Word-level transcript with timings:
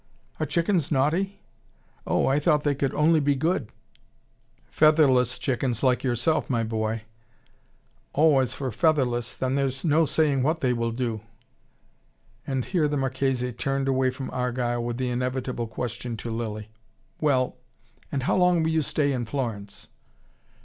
"Are 0.39 0.47
chickens 0.47 0.91
naughty? 0.91 1.43
Oh! 2.07 2.25
I 2.25 2.39
thought 2.39 2.63
they 2.63 2.73
could 2.73 2.95
only 2.95 3.19
be 3.19 3.35
good!" 3.35 3.69
"Featherless 4.67 5.37
chickens 5.37 5.83
like 5.83 6.03
yourself, 6.03 6.49
my 6.49 6.63
boy." 6.63 7.03
"Oh, 8.15 8.39
as 8.39 8.55
for 8.55 8.71
featherless 8.71 9.37
then 9.37 9.53
there 9.53 9.67
is 9.67 9.85
no 9.85 10.05
saying 10.07 10.41
what 10.41 10.61
they 10.61 10.73
will 10.73 10.89
do." 10.91 11.21
And 12.47 12.65
here 12.65 12.87
the 12.87 12.97
Marchese 12.97 13.51
turned 13.53 13.87
away 13.87 14.09
from 14.09 14.31
Argyle 14.31 14.83
with 14.83 14.97
the 14.97 15.09
inevitable 15.09 15.67
question 15.67 16.17
to 16.17 16.31
Lilly: 16.31 16.69
"Well, 17.19 17.57
and 18.11 18.23
how 18.23 18.37
long 18.37 18.63
will 18.63 18.71
you 18.71 18.81
stay 18.81 19.11
in 19.11 19.25
Florence?" 19.25 19.89